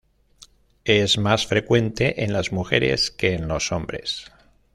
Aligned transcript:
Es 0.83 1.19
más 1.19 1.45
frecuente 1.45 2.23
en 2.23 2.33
las 2.33 2.51
mujeres 2.51 3.11
que 3.11 3.35
en 3.35 3.47
los 3.47 3.71
hombres. 3.71 4.31